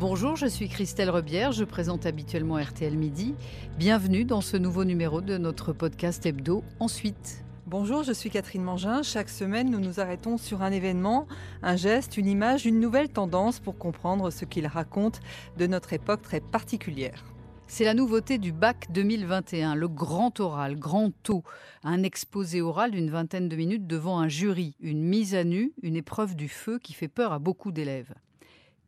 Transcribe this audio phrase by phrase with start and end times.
[0.00, 3.34] Bonjour, je suis Christelle Rebière, je présente habituellement RTL Midi.
[3.76, 7.44] Bienvenue dans ce nouveau numéro de notre podcast hebdo Ensuite.
[7.66, 9.02] Bonjour, je suis Catherine Mangin.
[9.02, 11.26] Chaque semaine, nous nous arrêtons sur un événement,
[11.62, 15.20] un geste, une image, une nouvelle tendance pour comprendre ce qu'il raconte
[15.58, 17.22] de notre époque très particulière.
[17.66, 21.44] C'est la nouveauté du bac 2021, le grand oral, grand taux,
[21.84, 25.96] un exposé oral d'une vingtaine de minutes devant un jury, une mise à nu, une
[25.96, 28.14] épreuve du feu qui fait peur à beaucoup d'élèves.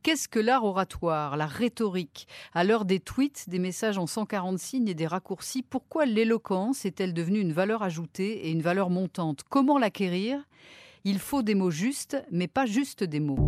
[0.02, 2.26] Qu'est-ce que l'art oratoire, la rhétorique?
[2.54, 7.14] À l'heure des tweets, des messages en 140 signes et des raccourcis, pourquoi l'éloquence est-elle
[7.14, 9.42] devenue une valeur ajoutée et une valeur montante?
[9.48, 10.40] Comment l'acquérir?
[11.04, 13.38] Il faut des mots justes, mais pas juste des mots.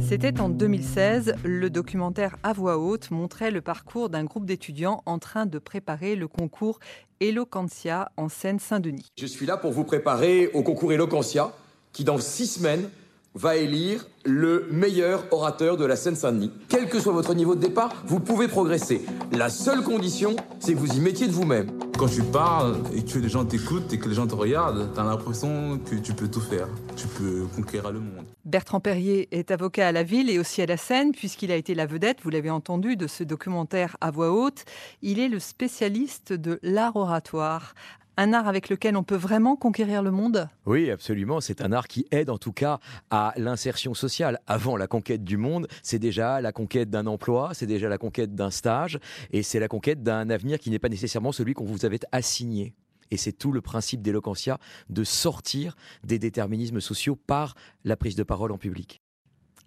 [0.00, 5.20] C'était en 2016, le documentaire à voix haute montrait le parcours d'un groupe d'étudiants en
[5.20, 6.80] train de préparer le concours
[7.20, 9.06] Eloquentia en Seine-Saint-Denis.
[9.16, 11.52] Je suis là pour vous préparer au concours Eloquentia
[11.92, 12.90] qui dans six semaines
[13.34, 16.50] va élire le meilleur orateur de la Seine-Saint-Denis.
[16.68, 19.02] Quel que soit votre niveau de départ, vous pouvez progresser.
[19.32, 21.70] La seule condition, c'est que vous y mettiez de vous-même.
[21.96, 25.04] Quand tu parles et que les gens t'écoutent et que les gens te regardent, t'as
[25.04, 26.66] l'impression que tu peux tout faire.
[26.96, 28.24] Tu peux conquérir le monde.
[28.44, 31.74] Bertrand Perrier est avocat à la ville et aussi à la Seine, puisqu'il a été
[31.74, 34.64] la vedette, vous l'avez entendu, de ce documentaire à voix haute.
[35.02, 37.74] Il est le spécialiste de l'art oratoire
[38.20, 40.50] un art avec lequel on peut vraiment conquérir le monde?
[40.66, 41.40] Oui, absolument.
[41.40, 42.78] C'est un art qui aide en tout cas
[43.10, 44.38] à l'insertion sociale.
[44.46, 48.34] Avant la conquête du monde, c'est déjà la conquête d'un emploi, c'est déjà la conquête
[48.34, 49.00] d'un stage,
[49.32, 52.74] et c'est la conquête d'un avenir qui n'est pas nécessairement celui qu'on vous avait assigné.
[53.10, 54.58] Et c'est tout le principe d'Eloquentia,
[54.90, 55.74] de sortir
[56.04, 58.99] des déterminismes sociaux par la prise de parole en public.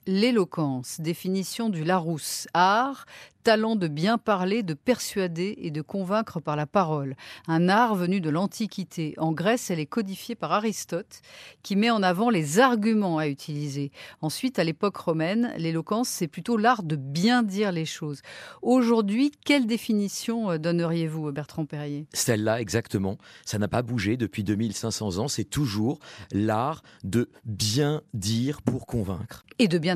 [0.05, 3.05] L'éloquence, définition du Larousse, art,
[3.43, 7.15] talent de bien parler, de persuader et de convaincre par la parole.
[7.47, 9.13] Un art venu de l'Antiquité.
[9.17, 11.21] En Grèce, elle est codifiée par Aristote,
[11.61, 13.91] qui met en avant les arguments à utiliser.
[14.21, 18.21] Ensuite, à l'époque romaine, l'éloquence, c'est plutôt l'art de bien dire les choses.
[18.61, 22.07] Aujourd'hui, quelle définition euh, donneriez-vous, Bertrand Perrier?
[22.13, 23.17] Celle-là, exactement.
[23.45, 25.27] Ça n'a pas bougé depuis 2500 ans.
[25.27, 25.99] C'est toujours
[26.31, 29.45] l'art de bien dire pour convaincre.
[29.59, 29.92] Et de bien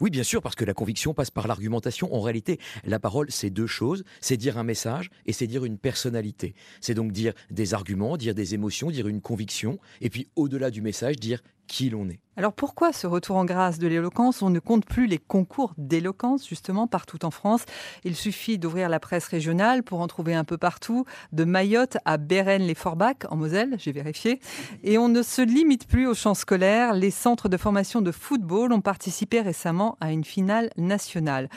[0.00, 2.14] Oui, bien sûr, parce que la conviction passe par l'argumentation.
[2.14, 4.04] En réalité, la parole, c'est deux choses.
[4.20, 6.54] C'est dire un message et c'est dire une personnalité.
[6.80, 9.78] C'est donc dire des arguments, dire des émotions, dire une conviction.
[10.00, 12.18] Et puis, au-delà du message, dire qui l'on est.
[12.36, 14.42] Alors pourquoi ce retour en grâce de l'éloquence?
[14.42, 17.64] On ne compte plus les concours d'éloquence justement partout en France.
[18.04, 22.16] Il suffit d'ouvrir la presse régionale pour en trouver un peu partout, de Mayotte à
[22.16, 24.40] Bérennes-les-Forbach en Moselle, j'ai vérifié.
[24.82, 26.94] Et on ne se limite plus aux champs scolaires.
[26.94, 31.48] Les centres de formation de football ont participé récemment à une finale nationale.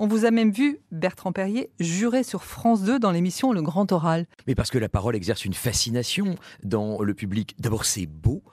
[0.00, 3.90] On vous a même vu, Bertrand Perrier, jurer sur France 2 dans l'émission Le Grand
[3.90, 4.26] Oral.
[4.46, 7.56] Mais parce que la parole exerce une fascination dans le public.
[7.58, 8.44] D'abord, c'est beau,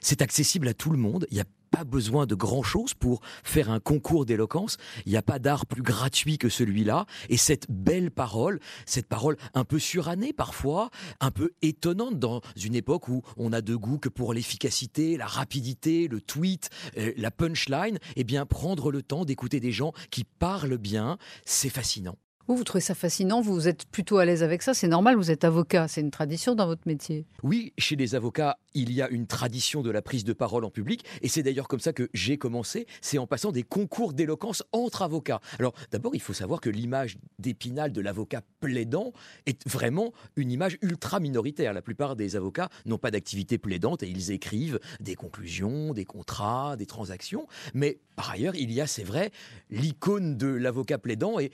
[0.00, 3.70] c'est accessible à tout le monde, il y a pas besoin de grand-chose pour faire
[3.70, 4.76] un concours d'éloquence.
[5.06, 7.06] Il n'y a pas d'art plus gratuit que celui-là.
[7.28, 10.90] Et cette belle parole, cette parole un peu surannée parfois,
[11.20, 15.26] un peu étonnante dans une époque où on a de goût que pour l'efficacité, la
[15.26, 20.24] rapidité, le tweet, euh, la punchline, eh bien prendre le temps d'écouter des gens qui
[20.24, 22.16] parlent bien, c'est fascinant.
[22.56, 25.44] Vous, trouvez ça fascinant, vous êtes plutôt à l'aise avec ça, c'est normal, vous êtes
[25.44, 27.24] avocat, c'est une tradition dans votre métier.
[27.44, 30.70] Oui, chez les avocats, il y a une tradition de la prise de parole en
[30.70, 34.64] public, et c'est d'ailleurs comme ça que j'ai commencé, c'est en passant des concours d'éloquence
[34.72, 35.40] entre avocats.
[35.60, 39.12] Alors d'abord, il faut savoir que l'image d'épinal de l'avocat plaidant
[39.46, 41.72] est vraiment une image ultra minoritaire.
[41.72, 46.74] La plupart des avocats n'ont pas d'activité plaidante et ils écrivent des conclusions, des contrats,
[46.76, 47.46] des transactions.
[47.74, 49.30] Mais par ailleurs, il y a, c'est vrai,
[49.70, 51.52] l'icône de l'avocat plaidant et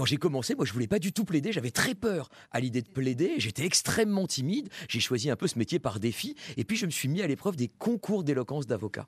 [0.00, 1.52] quand j'ai commencé, moi, je voulais pas du tout plaider.
[1.52, 3.34] J'avais très peur à l'idée de plaider.
[3.36, 4.70] J'étais extrêmement timide.
[4.88, 6.36] J'ai choisi un peu ce métier par défi.
[6.56, 9.06] Et puis, je me suis mis à l'épreuve des concours d'éloquence d'avocat.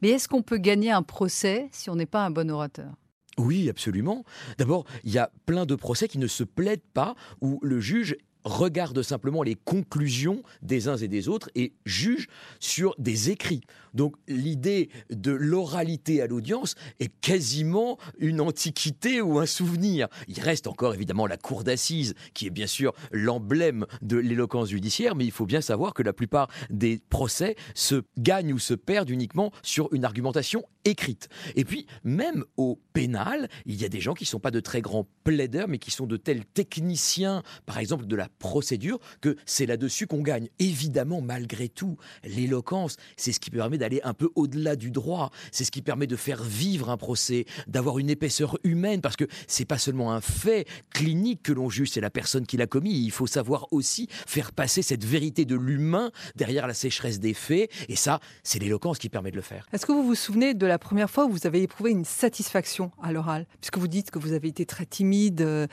[0.00, 2.94] Mais est-ce qu'on peut gagner un procès si on n'est pas un bon orateur?
[3.36, 4.24] Oui, absolument.
[4.56, 8.16] D'abord, il y a plein de procès qui ne se plaident pas, où le juge
[8.44, 12.28] regarde simplement les conclusions des uns et des autres et juge
[12.58, 13.62] sur des écrits.
[13.94, 20.08] Donc l'idée de l'oralité à l'audience est quasiment une antiquité ou un souvenir.
[20.28, 25.14] Il reste encore évidemment la cour d'assises, qui est bien sûr l'emblème de l'éloquence judiciaire,
[25.14, 29.10] mais il faut bien savoir que la plupart des procès se gagnent ou se perdent
[29.10, 31.28] uniquement sur une argumentation écrite.
[31.56, 34.60] Et puis, même au pénal, il y a des gens qui ne sont pas de
[34.60, 39.36] très grands plaideurs, mais qui sont de tels techniciens, par exemple, de la procédure, que
[39.46, 40.48] c'est là-dessus qu'on gagne.
[40.58, 45.64] Évidemment, malgré tout, l'éloquence, c'est ce qui permet d'aller un peu au-delà du droit, c'est
[45.64, 49.64] ce qui permet de faire vivre un procès, d'avoir une épaisseur humaine, parce que c'est
[49.64, 53.04] pas seulement un fait clinique que l'on juge, c'est la personne qui l'a commis.
[53.04, 57.70] Il faut savoir aussi faire passer cette vérité de l'humain derrière la sécheresse des faits,
[57.88, 59.66] et ça, c'est l'éloquence qui permet de le faire.
[59.72, 62.92] Est-ce que vous vous souvenez de la première fois où vous avez éprouvé une satisfaction
[63.02, 65.40] à l'oral Puisque vous dites que vous avez été très timide.
[65.40, 65.66] Euh,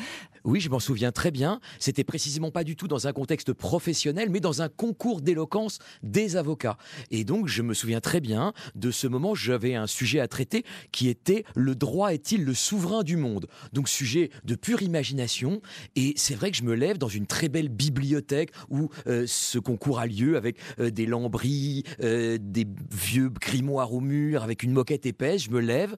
[0.44, 1.60] oui, je m'en souviens très bien.
[1.78, 6.36] C'était précisément pas du tout dans un contexte professionnel, mais dans un concours d'éloquence des
[6.36, 6.78] avocats.
[7.12, 9.36] Et donc, je me souviens très bien de ce moment.
[9.36, 13.46] J'avais un sujet à traiter qui était le droit est-il le souverain du monde?
[13.74, 15.62] Donc, sujet de pure imagination.
[15.96, 19.60] Et c'est vrai que je me lève dans une très belle bibliothèque où euh, ce
[19.60, 24.87] concours a lieu avec euh, des lambris, des vieux grimoires au mur, avec une moquette
[24.96, 25.44] épaisse.
[25.44, 25.96] Je me lève,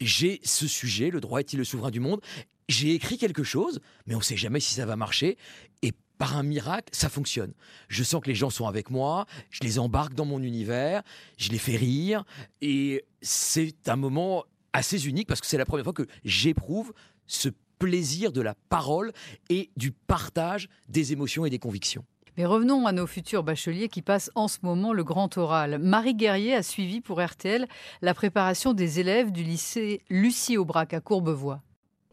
[0.00, 2.20] j'ai ce sujet, le droit est-il le souverain du monde?
[2.68, 5.38] J'ai écrit quelque chose, mais on ne sait jamais si ça va marcher.
[5.82, 7.54] Et par un miracle, ça fonctionne.
[7.88, 11.02] Je sens que les gens sont avec moi, je les embarque dans mon univers,
[11.38, 12.24] je les fais rire.
[12.60, 16.92] Et c'est un moment assez unique parce que c'est la première fois que j'éprouve
[17.26, 17.48] ce
[17.78, 19.12] plaisir de la parole
[19.48, 22.04] et du partage des émotions et des convictions.
[22.38, 25.80] Mais revenons à nos futurs bacheliers qui passent en ce moment le grand oral.
[25.80, 27.66] Marie Guerrier a suivi pour RTL
[28.00, 31.62] la préparation des élèves du lycée Lucie Aubrac à Courbevoie.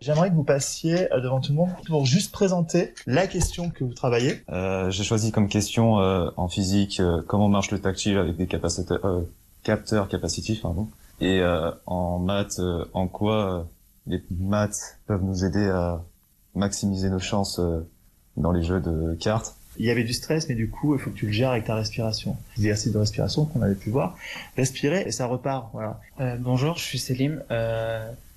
[0.02, 3.84] J'aimerais que vous passiez euh, devant tout le monde pour juste présenter la question que
[3.84, 4.42] vous travaillez.
[4.50, 8.48] Euh, J'ai choisi comme question euh, en physique euh, comment marche le tactile avec des
[8.56, 9.22] euh,
[9.62, 10.64] capteurs capacitifs.
[10.64, 10.90] Pardon.
[11.22, 11.44] Et
[11.86, 12.60] en maths,
[12.94, 13.68] en quoi
[14.08, 16.02] les maths peuvent nous aider à
[16.56, 17.62] maximiser nos chances
[18.36, 19.56] dans les jeux de cartes.
[19.78, 21.66] Il y avait du stress, mais du coup, il faut que tu le gères avec
[21.66, 22.38] ta respiration.
[22.58, 24.18] L'exercice de respiration qu'on avait pu voir.
[24.58, 25.70] Respirer et ça repart.
[25.74, 26.00] Voilà.
[26.40, 27.42] bonjour, je suis Selim.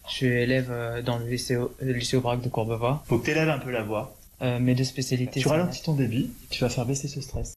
[0.09, 3.05] Je suis élève euh, dans le lycée, le lycée Aubrac de Courbevoie.
[3.07, 4.17] Faut que tu élèves un peu la voix.
[4.41, 5.41] Euh, mes deux spécialités.
[5.41, 7.55] Tu ralentis ton débit, tu vas faire baisser ce stress.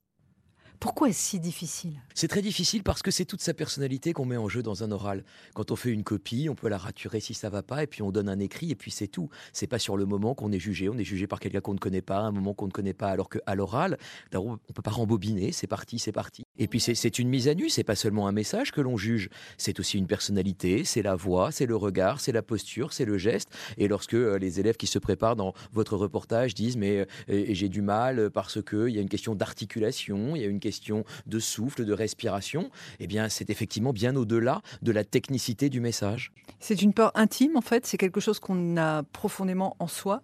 [0.81, 2.01] Pourquoi est-ce si difficile?
[2.15, 4.91] C'est très difficile parce que c'est toute sa personnalité qu'on met en jeu dans un
[4.91, 5.23] oral.
[5.53, 8.01] Quand on fait une copie, on peut la raturer si ça va pas, et puis
[8.01, 9.29] on donne un écrit, et puis c'est tout.
[9.53, 10.89] C'est pas sur le moment qu'on est jugé.
[10.89, 13.09] On est jugé par quelqu'un qu'on ne connaît pas, un moment qu'on ne connaît pas,
[13.09, 13.99] alors qu'à l'oral,
[14.33, 15.51] on peut pas rembobiner.
[15.51, 16.45] C'est parti, c'est parti.
[16.61, 17.69] Et puis c'est une mise à nu.
[17.69, 19.29] C'est pas seulement un message que l'on juge.
[19.57, 20.83] C'est aussi une personnalité.
[20.85, 23.49] C'est la voix, c'est le regard, c'est la posture, c'est le geste.
[23.77, 27.69] Et lorsque euh, les élèves qui se préparent dans votre reportage disent mais euh, j'ai
[27.69, 30.71] du mal parce que il y a une question d'articulation, il y a une question
[30.71, 32.71] question de souffle, de respiration,
[33.01, 36.31] eh bien, c'est effectivement bien au-delà de la technicité du message.
[36.61, 37.85] C'est une peur intime, en fait.
[37.85, 40.23] C'est quelque chose qu'on a profondément en soi.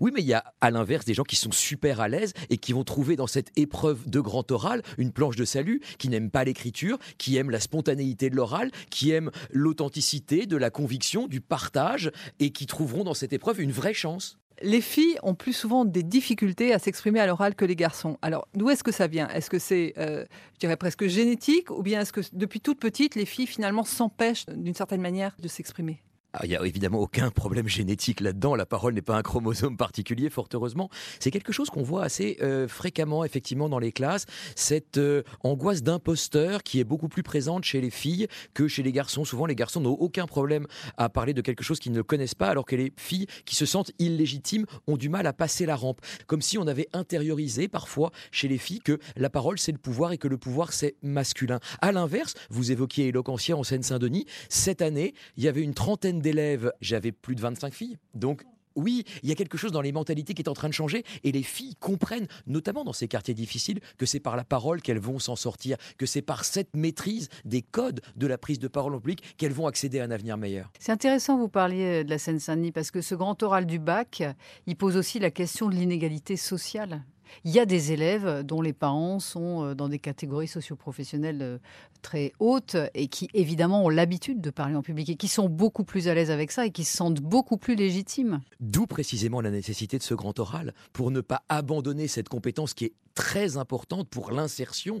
[0.00, 2.58] Oui, mais il y a à l'inverse des gens qui sont super à l'aise et
[2.58, 6.30] qui vont trouver dans cette épreuve de grand oral une planche de salut, qui n'aiment
[6.30, 11.40] pas l'écriture, qui aiment la spontanéité de l'oral, qui aiment l'authenticité, de la conviction, du
[11.40, 12.10] partage
[12.40, 14.38] et qui trouveront dans cette épreuve une vraie chance.
[14.62, 18.18] Les filles ont plus souvent des difficultés à s'exprimer à l'oral que les garçons.
[18.22, 19.28] Alors, d'où est-ce que ça vient?
[19.28, 20.24] Est-ce que c'est, euh,
[20.54, 24.46] je dirais presque génétique, ou bien est-ce que depuis toute petite, les filles finalement s'empêchent
[24.46, 26.02] d'une certaine manière de s'exprimer?
[26.36, 28.56] Ah, il n'y a évidemment aucun problème génétique là-dedans.
[28.56, 30.90] La parole n'est pas un chromosome particulier, fort heureusement.
[31.20, 34.26] C'est quelque chose qu'on voit assez euh, fréquemment, effectivement, dans les classes.
[34.56, 38.90] Cette euh, angoisse d'imposteur qui est beaucoup plus présente chez les filles que chez les
[38.90, 39.24] garçons.
[39.24, 40.66] Souvent, les garçons n'ont aucun problème
[40.96, 43.64] à parler de quelque chose qu'ils ne connaissent pas, alors que les filles qui se
[43.64, 46.00] sentent illégitimes ont du mal à passer la rampe.
[46.26, 50.10] Comme si on avait intériorisé parfois chez les filles que la parole, c'est le pouvoir
[50.10, 51.60] et que le pouvoir, c'est masculin.
[51.80, 54.26] À l'inverse, vous évoquiez Éloquentière en Seine-Saint-Denis.
[54.48, 57.98] Cette année, il y avait une trentaine d'élèves, j'avais plus de 25 filles.
[58.14, 58.42] Donc,
[58.76, 61.04] oui, il y a quelque chose dans les mentalités qui est en train de changer
[61.22, 64.98] et les filles comprennent, notamment dans ces quartiers difficiles, que c'est par la parole qu'elles
[64.98, 68.94] vont s'en sortir, que c'est par cette maîtrise des codes de la prise de parole
[68.94, 70.72] en public qu'elles vont accéder à un avenir meilleur.
[70.80, 74.24] C'est intéressant, vous parliez de la Seine-Saint-Denis, parce que ce grand oral du bac,
[74.66, 77.04] il pose aussi la question de l'inégalité sociale.
[77.44, 81.58] Il y a des élèves dont les parents sont euh, dans des catégories socioprofessionnelles euh,
[82.02, 85.84] très hautes et qui évidemment ont l'habitude de parler en public et qui sont beaucoup
[85.84, 88.40] plus à l'aise avec ça et qui se sentent beaucoup plus légitimes.
[88.60, 92.86] D'où précisément la nécessité de ce grand oral pour ne pas abandonner cette compétence qui
[92.86, 95.00] est très importante pour l'insertion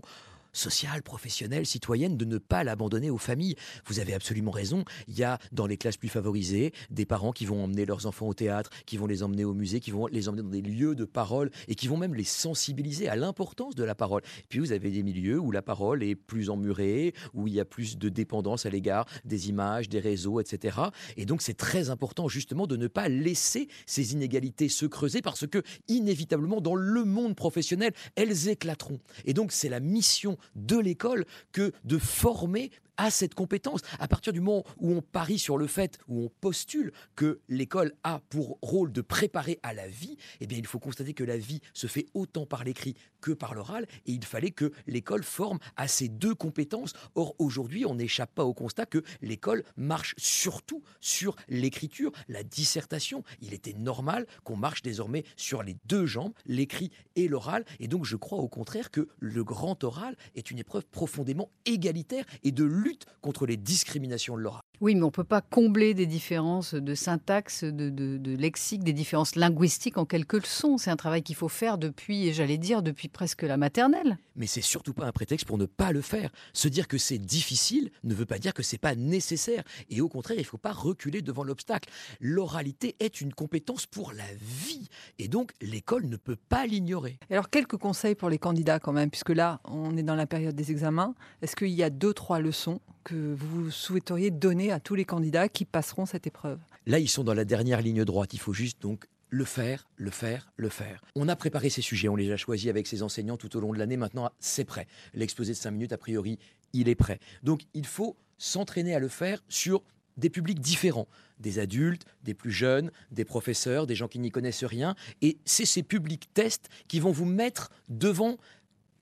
[0.54, 3.56] sociale, professionnelle, citoyenne, de ne pas l'abandonner aux familles.
[3.86, 4.84] Vous avez absolument raison.
[5.08, 8.28] Il y a dans les classes plus favorisées des parents qui vont emmener leurs enfants
[8.28, 10.94] au théâtre, qui vont les emmener au musée, qui vont les emmener dans des lieux
[10.94, 14.22] de parole et qui vont même les sensibiliser à l'importance de la parole.
[14.48, 17.64] puis vous avez des milieux où la parole est plus emmurée, où il y a
[17.64, 20.78] plus de dépendance à l'égard des images, des réseaux, etc.
[21.16, 25.46] Et donc c'est très important justement de ne pas laisser ces inégalités se creuser parce
[25.46, 29.00] que inévitablement dans le monde professionnel, elles éclateront.
[29.24, 33.80] Et donc c'est la mission de l'école que de former à cette compétence.
[33.98, 37.92] À partir du moment où on parie sur le fait, où on postule que l'école
[38.04, 41.36] a pour rôle de préparer à la vie, eh bien, il faut constater que la
[41.36, 45.58] vie se fait autant par l'écrit que par l'oral, et il fallait que l'école forme
[45.76, 46.92] à ces deux compétences.
[47.14, 53.24] Or, aujourd'hui, on n'échappe pas au constat que l'école marche surtout sur l'écriture, la dissertation.
[53.40, 58.04] Il était normal qu'on marche désormais sur les deux jambes, l'écrit et l'oral, et donc
[58.04, 62.64] je crois au contraire que le grand oral est une épreuve profondément égalitaire et de
[62.84, 64.62] lutte contre les discriminations de l'oral.
[64.84, 68.92] Oui, mais on ne peut pas combler des différences de syntaxe, de, de, lexique, des
[68.92, 70.76] différences linguistiques en quelques leçons.
[70.76, 74.18] C'est un travail qu'il faut faire depuis, et j'allais dire, depuis presque la maternelle.
[74.36, 76.30] Mais c'est surtout pas un prétexte pour ne pas le faire.
[76.52, 79.64] Se dire que c'est difficile ne veut pas dire que c'est pas nécessaire.
[79.88, 81.88] Et au contraire, il ne faut pas reculer devant l'obstacle.
[82.20, 84.90] L'oralité est une compétence pour la vie.
[85.18, 87.18] Et donc, l'école ne peut pas l'ignorer.
[87.30, 90.54] Alors, quelques conseils pour les candidats quand même, puisque là, on est dans la période
[90.54, 91.14] des examens.
[91.40, 95.48] Est-ce qu'il y a deux, trois leçons que vous souhaiteriez donner à tous les candidats
[95.48, 98.34] qui passeront cette épreuve Là, ils sont dans la dernière ligne droite.
[98.34, 101.02] Il faut juste donc le faire, le faire, le faire.
[101.14, 103.72] On a préparé ces sujets, on les a choisis avec ses enseignants tout au long
[103.72, 103.96] de l'année.
[103.96, 104.86] Maintenant, c'est prêt.
[105.12, 106.38] L'exposé de 5 minutes, a priori,
[106.72, 107.18] il est prêt.
[107.42, 109.82] Donc, il faut s'entraîner à le faire sur
[110.16, 111.08] des publics différents,
[111.40, 114.94] des adultes, des plus jeunes, des professeurs, des gens qui n'y connaissent rien.
[115.22, 118.36] Et c'est ces publics tests qui vont vous mettre devant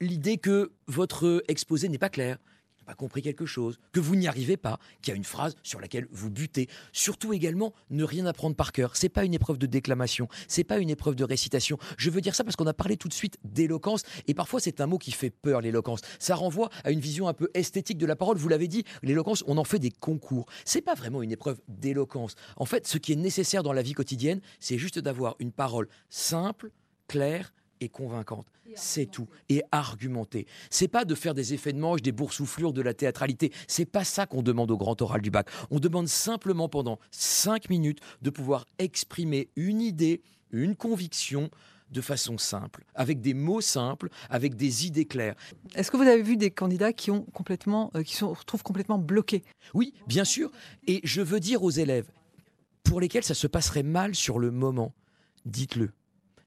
[0.01, 2.39] l'idée que votre exposé n'est pas clair,
[2.83, 5.81] pas compris quelque chose, que vous n'y arrivez pas, qu'il y a une phrase sur
[5.81, 6.69] laquelle vous butez.
[6.93, 8.97] Surtout également, ne rien apprendre par cœur.
[8.97, 11.79] C'est pas une épreuve de déclamation, c'est pas une épreuve de récitation.
[11.97, 14.81] Je veux dire ça parce qu'on a parlé tout de suite d'éloquence et parfois c'est
[14.81, 16.01] un mot qui fait peur l'éloquence.
[16.19, 18.37] Ça renvoie à une vision un peu esthétique de la parole.
[18.37, 20.47] Vous l'avez dit, l'éloquence, on en fait des concours.
[20.65, 22.35] C'est pas vraiment une épreuve d'éloquence.
[22.57, 25.89] En fait, ce qui est nécessaire dans la vie quotidienne, c'est juste d'avoir une parole
[26.11, 26.71] simple,
[27.09, 28.47] claire et convaincante.
[28.75, 29.29] C'est tout.
[29.49, 30.47] Et argumenter.
[30.71, 33.53] C'est pas de faire des effets de manche, des boursouflures, de la théâtralité.
[33.67, 35.49] C'est pas ça qu'on demande au grand oral du bac.
[35.71, 40.23] On demande simplement pendant cinq minutes de pouvoir exprimer une idée,
[40.53, 41.51] une conviction
[41.91, 45.35] de façon simple, avec des mots simples, avec des idées claires.
[45.75, 48.99] Est-ce que vous avez vu des candidats qui ont complètement, euh, qui se retrouvent complètement
[48.99, 49.43] bloqués?
[49.75, 50.51] Oui, bien sûr.
[50.87, 52.11] Et je veux dire aux élèves
[52.83, 54.95] pour lesquels ça se passerait mal sur le moment,
[55.45, 55.93] dites-le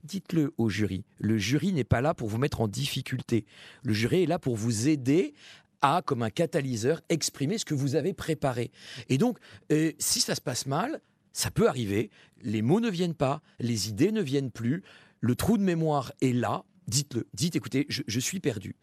[0.05, 1.03] dites-le au jury.
[1.19, 3.45] Le jury n'est pas là pour vous mettre en difficulté.
[3.83, 5.33] Le jury est là pour vous aider
[5.81, 8.71] à, comme un catalyseur, exprimer ce que vous avez préparé.
[9.09, 9.37] Et donc,
[9.71, 11.01] euh, si ça se passe mal,
[11.33, 12.09] ça peut arriver,
[12.41, 14.83] les mots ne viennent pas, les idées ne viennent plus,
[15.19, 18.75] le trou de mémoire est là, dites-le, dites, écoutez, je, suis perdu.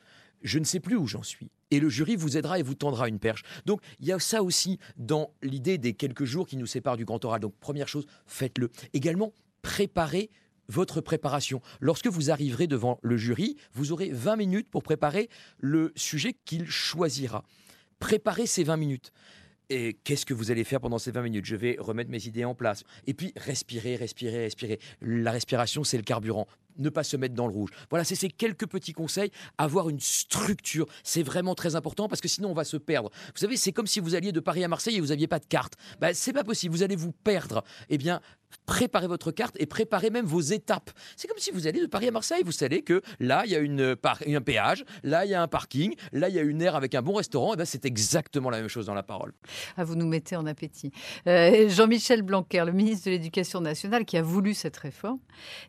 [0.43, 1.51] Je ne sais plus où j'en suis.
[1.71, 3.43] Et le jury vous aidera et vous tendra une perche.
[3.65, 7.05] Donc, il y a ça aussi dans l'idée des quelques jours qui nous séparent du
[7.05, 7.41] grand oral.
[7.41, 8.71] Donc, première chose, faites-le.
[8.93, 10.31] Également, préparez
[10.73, 11.61] votre préparation.
[11.81, 15.29] Lorsque vous arriverez devant le jury, vous aurez 20 minutes pour préparer
[15.61, 17.45] le sujet qu'il choisira.
[17.99, 19.13] Préparez ces 20 minutes.
[19.71, 21.45] Et qu'est-ce que vous allez faire pendant ces 20 minutes?
[21.45, 22.85] Je vais remettre mes idées en place.
[23.07, 24.81] Et puis, respirer, respirer, respirer.
[25.01, 26.47] La respiration, c'est le carburant
[26.79, 27.71] ne pas se mettre dans le rouge.
[27.91, 29.31] Voilà, c'est ces quelques petits conseils.
[29.59, 33.11] Avoir une structure, c'est vraiment très important parce que sinon on va se perdre.
[33.35, 35.39] Vous savez, c'est comme si vous alliez de Paris à Marseille et vous n'aviez pas
[35.39, 35.75] de carte.
[36.01, 37.63] Ben, c'est pas possible, vous allez vous perdre.
[37.89, 38.21] Eh bien,
[38.67, 40.91] préparez votre carte et préparez même vos étapes.
[41.17, 42.43] C'est comme si vous alliez de Paris à Marseille.
[42.45, 45.49] Vous savez que là, il y a une un péage, là, il y a un
[45.49, 47.55] parking, là, il y a une aire avec un bon restaurant.
[47.55, 49.33] Et ben, c'est exactement la même chose dans la parole.
[49.77, 50.93] Ah, vous nous mettez en appétit.
[51.27, 55.19] Euh, Jean-Michel Blanquer, le ministre de l'Éducation nationale, qui a voulu cette réforme,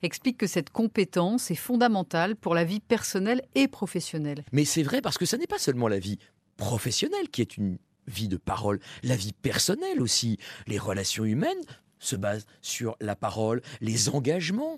[0.02, 4.44] explique que cette compétence est fondamentale pour la vie personnelle et professionnelle.
[4.52, 6.20] Mais c'est vrai parce que ce n'est pas seulement la vie
[6.58, 10.38] professionnelle qui est une vie de parole, la vie personnelle aussi.
[10.68, 11.62] Les relations humaines
[12.00, 14.78] se basent sur la parole, les engagements.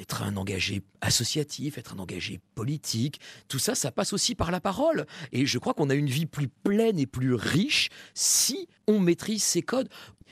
[0.00, 4.60] Être un engagé associatif, être un engagé politique, tout ça, ça passe aussi par la
[4.60, 5.06] parole.
[5.32, 9.42] Et je crois qu'on a une vie plus pleine et plus riche si on maîtrise
[9.42, 9.88] ces codes.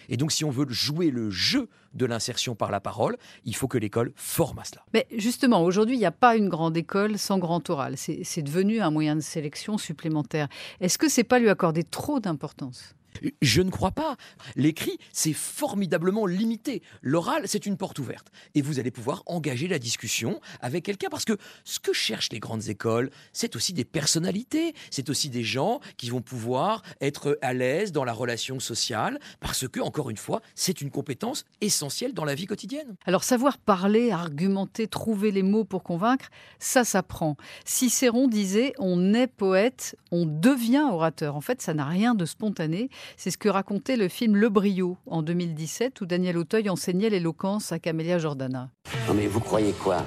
[0.09, 3.69] Et donc, si on veut jouer le jeu de l'insertion par la parole, il faut
[3.69, 4.85] que l'école forme à cela.
[4.95, 7.97] Mais justement, aujourd'hui, il n'y a pas une grande école sans grand oral.
[7.97, 10.49] C'est devenu un moyen de sélection supplémentaire.
[10.81, 12.95] Est-ce que c'est pas lui accorder trop d'importance?
[13.43, 14.17] Je ne crois pas.
[14.57, 16.83] L'écrit, c'est formidablement limité.
[17.02, 18.29] L'oral, c'est une porte ouverte.
[18.55, 21.09] Et vous allez pouvoir engager la discussion avec quelqu'un.
[21.11, 24.75] Parce que ce que cherchent les grandes écoles, c'est aussi des personnalités.
[24.90, 29.19] C'est aussi des gens qui vont pouvoir être à l'aise dans la relation sociale.
[29.40, 32.97] Parce que, encore une fois, c'est une compétence essentielle dans la vie quotidienne.
[33.07, 37.37] Alors, savoir parler, argumenter, trouver les mots pour convaincre, ça s'apprend.
[37.64, 41.37] Cicéron disait On est poète, on devient orateur.
[41.37, 42.90] En fait, ça n'a rien de spontané.
[43.16, 47.73] C'est ce que racontait le film Le Brio en 2017 où Daniel Auteuil enseignait l'éloquence
[47.73, 48.71] à Camélia Jordana.
[49.09, 50.04] Non mais vous croyez quoi?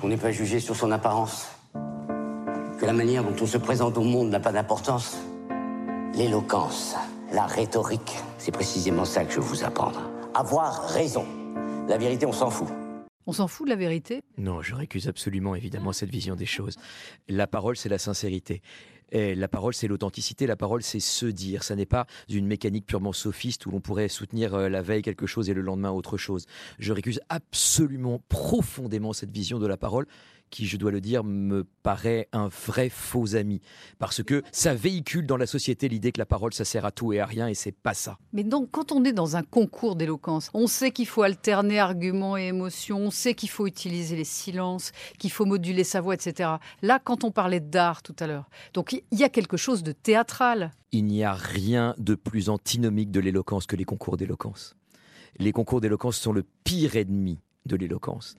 [0.00, 1.48] Qu'on n'est pas jugé sur son apparence?
[1.74, 5.18] Que la manière dont on se présente au monde n'a pas d'importance?
[6.14, 6.96] L'éloquence,
[7.32, 10.00] la rhétorique, c'est précisément ça que je veux vous apprendre.
[10.34, 11.26] Avoir raison.
[11.88, 12.68] La vérité, on s'en fout.
[13.26, 14.22] On s'en fout de la vérité?
[14.38, 16.76] Non, je récuse absolument évidemment cette vision des choses.
[17.28, 18.62] La parole, c'est la sincérité.
[19.12, 20.46] Et la parole, c'est l'authenticité.
[20.46, 21.62] La parole, c'est se dire.
[21.62, 25.26] Ça n'est pas une mécanique purement sophiste où l'on pourrait soutenir euh, la veille quelque
[25.26, 26.46] chose et le lendemain autre chose.
[26.78, 30.06] Je récuse absolument, profondément cette vision de la parole
[30.50, 33.60] qui, je dois le dire, me paraît un vrai faux ami.
[33.98, 37.12] Parce que ça véhicule dans la société l'idée que la parole, ça sert à tout
[37.12, 38.18] et à rien, et c'est pas ça.
[38.32, 42.36] Mais donc, quand on est dans un concours d'éloquence, on sait qu'il faut alterner arguments
[42.36, 46.50] et émotions, on sait qu'il faut utiliser les silences, qu'il faut moduler sa voix, etc.
[46.82, 49.92] Là, quand on parlait d'art tout à l'heure, donc il y a quelque chose de
[49.92, 50.72] théâtral.
[50.92, 54.76] Il n'y a rien de plus antinomique de l'éloquence que les concours d'éloquence.
[55.38, 58.34] Les concours d'éloquence sont le pire ennemi de l'éloquence.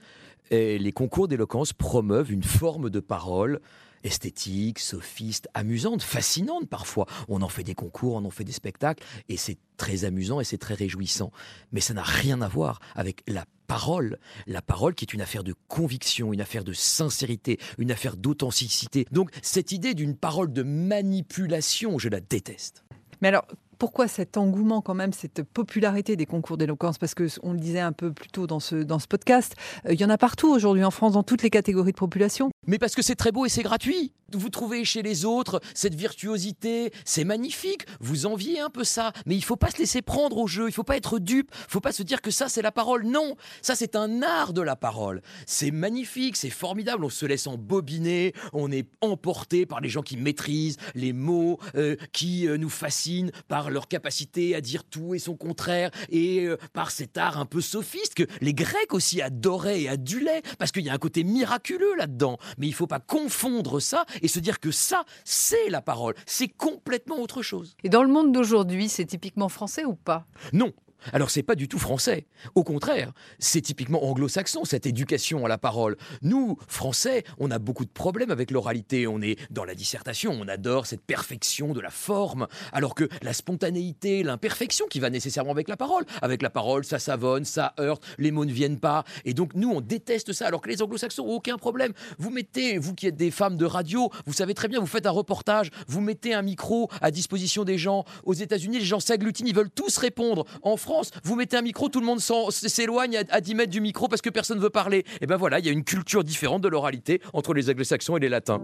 [0.51, 3.61] Et les concours d'éloquence promeuvent une forme de parole
[4.03, 7.05] esthétique, sophiste, amusante, fascinante parfois.
[7.29, 10.43] On en fait des concours, on en fait des spectacles, et c'est très amusant et
[10.43, 11.31] c'est très réjouissant.
[11.71, 14.17] Mais ça n'a rien à voir avec la parole.
[14.45, 19.07] La parole qui est une affaire de conviction, une affaire de sincérité, une affaire d'authenticité.
[19.11, 22.83] Donc cette idée d'une parole de manipulation, je la déteste.
[23.21, 23.45] Mais alors,
[23.81, 26.99] pourquoi cet engouement quand même, cette popularité des concours d'éloquence?
[26.99, 29.55] Parce que on le disait un peu plus tôt dans ce, dans ce podcast,
[29.87, 32.51] euh, il y en a partout aujourd'hui en France, dans toutes les catégories de population.
[32.67, 34.13] Mais parce que c'est très beau et c'est gratuit.
[34.33, 37.85] Vous trouvez chez les autres cette virtuosité, c'est magnifique.
[37.99, 40.69] Vous enviez un peu ça, mais il faut pas se laisser prendre au jeu.
[40.69, 41.51] Il faut pas être dupe.
[41.51, 43.03] Il faut pas se dire que ça c'est la parole.
[43.05, 45.23] Non, ça c'est un art de la parole.
[45.47, 47.03] C'est magnifique, c'est formidable.
[47.03, 51.95] On se laisse embobiner, on est emporté par les gens qui maîtrisent les mots, euh,
[52.13, 56.57] qui euh, nous fascinent par leur capacité à dire tout et son contraire, et euh,
[56.73, 60.83] par cet art un peu sophiste que les Grecs aussi adoraient et adulaient, parce qu'il
[60.83, 62.37] y a un côté miraculeux là-dedans.
[62.57, 66.15] Mais il ne faut pas confondre ça et se dire que ça, c'est la parole.
[66.25, 67.75] C'est complètement autre chose.
[67.83, 70.25] Et dans le monde d'aujourd'hui, c'est typiquement français ou pas?
[70.53, 70.73] Non,
[71.13, 72.25] alors c'est pas du tout français.
[72.55, 75.97] Au contraire, c'est typiquement anglo-saxon cette éducation à la parole.
[76.21, 79.07] Nous, Français, on a beaucoup de problèmes avec l'oralité.
[79.07, 83.33] On est dans la dissertation, on adore cette perfection de la forme, alors que la
[83.33, 86.05] spontanéité, l'imperfection qui va nécessairement avec la parole.
[86.21, 89.03] Avec la parole, ça savonne, ça heurte, les mots ne viennent pas.
[89.25, 91.93] Et donc nous, on déteste ça, alors que les anglo-saxons, aucun problème.
[92.17, 95.05] Vous mettez, vous qui êtes des femmes de radio, vous savez très bien, vous faites
[95.05, 98.05] un reportage, vous mettez un micro à disposition des gens.
[98.23, 100.45] Aux États-Unis, les gens s'agglutinent, ils veulent tous répondre.
[100.61, 100.90] En France,
[101.23, 104.29] vous mettez un micro, tout le monde s'éloigne à 10 mètres du micro parce que
[104.29, 104.99] personne ne veut parler.
[104.99, 108.17] Et eh ben voilà, il y a une culture différente de l'oralité entre les anglo-saxons
[108.17, 108.61] et les latins.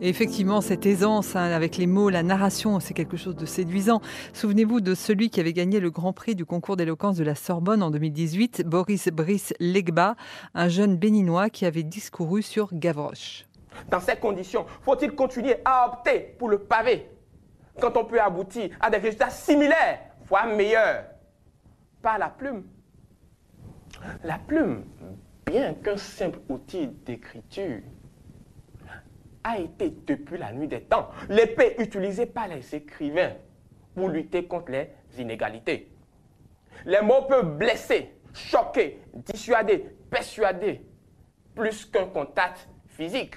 [0.00, 4.00] Et effectivement, cette aisance hein, avec les mots, la narration, c'est quelque chose de séduisant.
[4.32, 7.84] Souvenez-vous de celui qui avait gagné le Grand Prix du concours d'éloquence de la Sorbonne
[7.84, 10.16] en 2018, Boris Brice Legba,
[10.54, 13.46] un jeune béninois qui avait discouru sur Gavroche.
[13.90, 17.06] Dans ces conditions, faut-il continuer à opter pour le pavé
[17.80, 20.00] quand on peut aboutir à des résultats similaires
[20.46, 21.04] meilleur
[22.00, 22.64] par la plume.
[24.24, 24.84] La plume,
[25.46, 27.80] bien qu'un simple outil d'écriture,
[29.44, 33.32] a été depuis la nuit des temps l'épée utilisée par les écrivains
[33.94, 35.90] pour lutter contre les inégalités.
[36.84, 40.80] Les mots peuvent blesser, choquer, dissuader, persuader,
[41.54, 43.34] plus qu'un contact physique.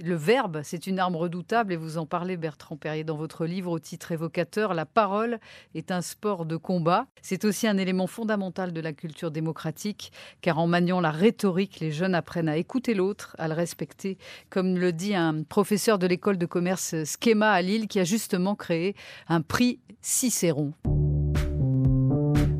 [0.00, 3.72] Le verbe, c'est une arme redoutable et vous en parlez, Bertrand Perrier, dans votre livre
[3.72, 4.72] au titre évocateur.
[4.72, 5.40] La parole
[5.74, 7.06] est un sport de combat.
[7.20, 11.90] C'est aussi un élément fondamental de la culture démocratique, car en maniant la rhétorique, les
[11.90, 14.18] jeunes apprennent à écouter l'autre, à le respecter,
[14.50, 18.54] comme le dit un professeur de l'école de commerce Schema à Lille, qui a justement
[18.54, 18.94] créé
[19.26, 20.74] un prix Cicéron.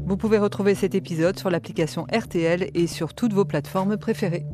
[0.07, 4.45] Vous pouvez retrouver cet épisode sur l'application RTL et sur toutes vos plateformes préférées.